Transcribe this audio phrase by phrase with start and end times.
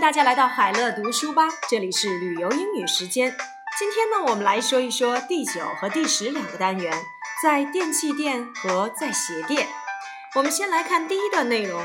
[0.00, 3.36] 大家来到海乐读书吧，这里是旅游英语时间。
[3.76, 6.92] 今天呢，我们来说一说第九和第十两个单元，
[7.42, 9.66] 在电器店和在鞋店。
[10.36, 11.84] 我们先来看第一段内容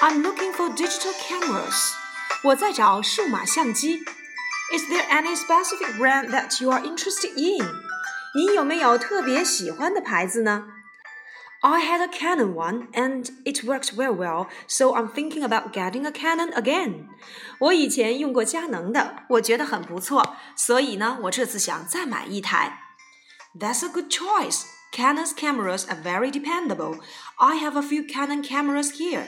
[0.00, 1.94] ：I'm looking for digital cameras。
[2.44, 4.04] 我在找数码相机。
[4.72, 7.66] Is there any specific brand that you are interested in？
[8.34, 10.64] 你有没有特别喜欢的牌子呢
[11.61, 16.05] ？I had a Canon one and it worked very well, so I'm thinking about getting
[16.05, 17.07] a Canon again.
[17.59, 22.79] 我以前用过佳能的，我觉得很不错，所以呢，我这次想再买一台。
[23.59, 24.65] That's a good choice.
[24.93, 26.99] Canon's cameras are very dependable.
[27.37, 29.27] I have a few Canon cameras here.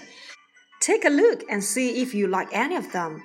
[0.79, 3.21] Take a look and see if you like any of them.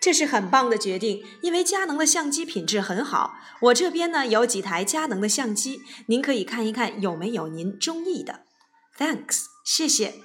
[0.00, 3.34] 这是很棒的决定，因为佳能的相机品质很好。
[3.60, 8.46] 我这边呢有几台佳能的相机，您可以看一看有没有您中意的。
[8.98, 10.22] Thanks，谢谢。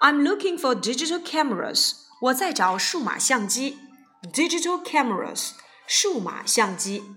[0.00, 1.92] I'm looking for digital cameras。
[2.20, 3.78] 我在找数码相机。
[4.32, 5.52] Digital cameras，
[5.86, 7.14] 数码相机。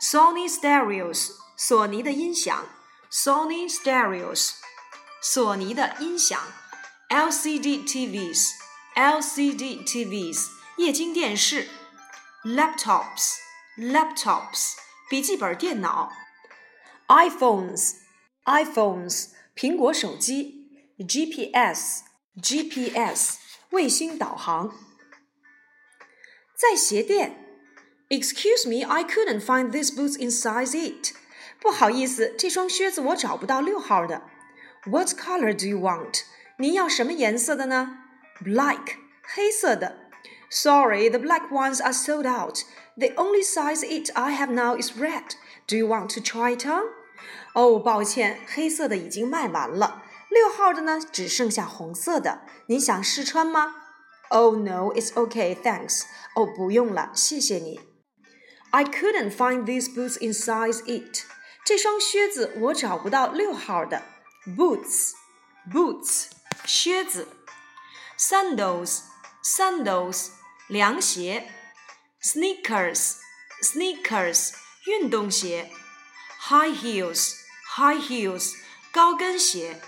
[0.00, 2.66] Sony stereos，索尼的音响。
[3.10, 4.52] Sony stereos，
[5.22, 6.40] 索尼的音响。
[7.08, 11.68] LCD TVs，LCD TVs，液晶电视。
[12.44, 14.74] Laptops，laptops，
[15.08, 16.12] 笔记本电脑。
[17.08, 19.28] iPhones，iPhones。
[19.60, 22.00] 苹果手机，GPS
[22.40, 23.36] GPS
[23.70, 24.74] 卫星导航。
[26.54, 27.44] 在鞋店，
[28.08, 31.12] Excuse me, I couldn't find these boots in size eight。
[31.60, 34.22] 不好意思，这双靴子我找不到六号的。
[34.84, 36.22] What color do you want？
[36.58, 37.98] 您要什么颜色的呢？
[38.42, 39.98] Black 黑色的。
[40.48, 42.60] Sorry, the black ones are sold out.
[42.96, 45.34] The only size eight I have now is red.
[45.66, 46.84] Do you want to try it on?
[47.53, 50.03] 哦，抱歉，黑色的已经卖完了。
[50.29, 52.41] 六号的呢，只剩下红色的。
[52.67, 53.75] 您想试穿吗
[54.29, 56.03] ？Oh no, it's okay, thanks.
[56.35, 57.81] 哦，不用了，谢谢你。
[58.69, 61.23] I couldn't find these boots in size eight.
[61.65, 64.03] 这双靴子我找不到六号的。
[64.57, 65.11] Boots,
[65.69, 66.27] boots，
[66.65, 67.27] 靴子。
[68.17, 69.01] Sandals,
[69.43, 70.29] sandals，
[70.67, 71.51] 凉鞋。
[72.23, 73.15] Sneakers,
[73.61, 74.51] sneakers，
[74.85, 75.71] 运动鞋。
[76.49, 77.41] High heels。
[77.75, 78.55] high heels
[78.91, 79.81] 高跟鞋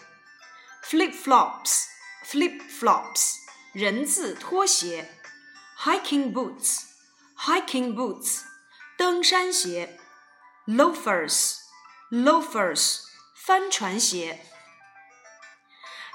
[0.86, 1.88] ，flip flops
[2.26, 3.40] flip flops
[3.74, 5.12] 人字拖鞋
[5.80, 6.84] ，hiking boots
[7.38, 8.44] hiking boots
[8.98, 10.00] 登山鞋
[10.66, 11.58] ，loafers
[12.10, 13.02] loafers
[13.36, 14.46] 帆船鞋。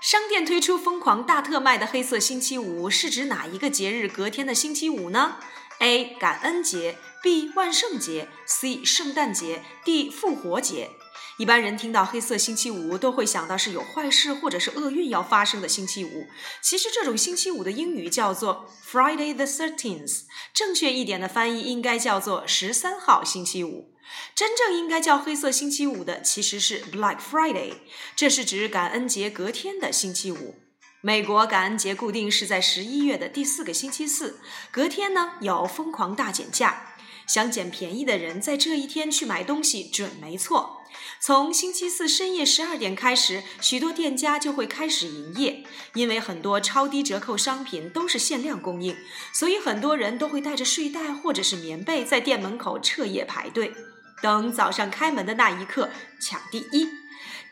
[0.00, 5.36] 商店推出疯狂大特卖的黑色星期五是指哪一个节日隔天的星期五呢
[5.80, 6.16] ？A.
[6.18, 7.50] 感恩节 B.
[7.54, 8.84] 万圣节 C.
[8.84, 10.08] 圣诞节 D.
[10.10, 10.90] 复活节。
[11.38, 16.26] 一般人听到黑色星期五都会想到是有坏事或者是厄运要发生的星期五。
[16.60, 23.94] 其实这种星期五的英语叫做 Friday the Thirteenth，正确一点的翻译应该叫做十三号星期五。
[24.34, 27.74] 真正应该叫黑色星期五的其实是 Black Friday，
[28.16, 30.54] 这是指感恩节隔天的星期五。
[31.00, 34.40] 美国感恩节固定是在十一月的第四个星期四，
[34.72, 36.96] 隔天呢有疯狂大减价。
[37.24, 40.82] 想捡便宜的人在这一天去买东西准没错。
[41.20, 45.62] 从星期四深夜十二点开始，许多店家就会开始营业，
[45.94, 48.96] 因为很多超低折扣商品都是限量供应，
[49.32, 53.72] 所以很多人都会带着睡袋或者是棉被在店门口彻夜排队，
[54.20, 56.88] 等早上开门的那一刻抢第一。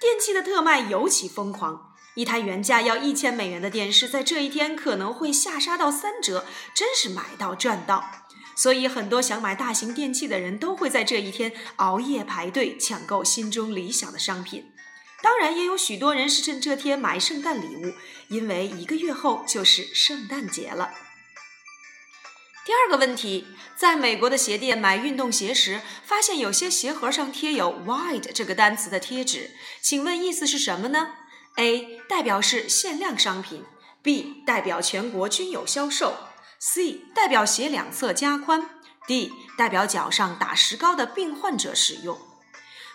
[0.01, 8.11] 电器的特卖尤其疯狂，一台原价要一千美元的电视，在这一天可能会下杀到三折，真是买到赚到。
[8.55, 14.73] 所以，很多想买大型电器的人都会在这一天熬夜排队抢购心中理想的商品。
[15.23, 17.93] 当然，也有许多人是趁这天买圣诞礼物，
[18.29, 20.95] 因为一个月后就是圣诞节了。
[22.65, 29.51] 第二个问题，在美国的鞋店买运动鞋时，发现有些鞋盒上贴有 “wide” 这个单词的贴纸，
[29.83, 31.11] 请问意思是什么呢
[31.57, 32.01] ？A.
[32.09, 33.65] 代表是限量商品
[34.03, 34.45] ；B.
[34.45, 36.15] 代表全国均有销售。
[36.59, 38.71] C 代表鞋两侧加宽
[39.07, 42.19] ，D 代表脚上打石膏的病患者使用。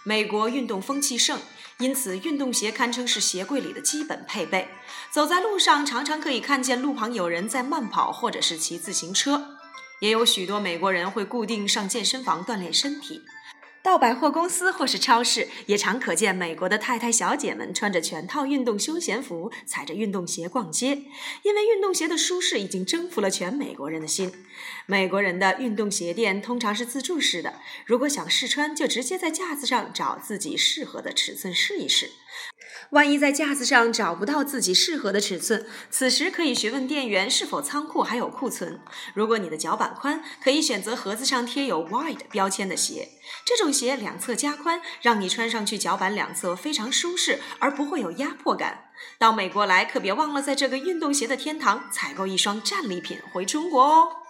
[0.03, 1.39] 美国运动风气盛，
[1.77, 4.69] 因此运动鞋堪称是鞋柜里的基本配备。
[5.11, 9.57] 走在路上，常常可以看见路旁有人在慢跑或者是骑自行车。
[9.99, 13.21] 也有许多美国人会固定上健身房锻炼身体。
[13.83, 21.03] 到百货公司或是超市，也常可见美国的太太小姐们穿着全套运动休闲服，踩着运动鞋逛街。
[21.41, 24.31] 因为运动鞋的舒适已经征服了全美国人的心。
[24.85, 27.55] 美国人的运动鞋店通常是自助式的，
[27.85, 32.11] 如果想试穿，就直接在架子上找自己适合的尺寸试一试。
[32.91, 38.81] 万一在架子上找不到自己适合的尺寸，此时可以询问店员是否仓库还有库存。
[39.13, 43.09] 如果你的脚板宽，可以选择盒子上贴有 “wide” 标签的鞋。
[43.45, 48.89] 这种鞋两侧加宽，让你穿上去脚板两侧非常舒适，而不会有压迫感。
[49.17, 54.20] 到美国来，可别忘了在这个运动鞋的天堂采购一双战利品回中国哦。